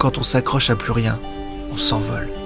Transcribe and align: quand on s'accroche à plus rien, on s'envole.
quand 0.00 0.16
on 0.16 0.22
s'accroche 0.22 0.70
à 0.70 0.76
plus 0.76 0.92
rien, 0.92 1.18
on 1.70 1.76
s'envole. 1.76 2.39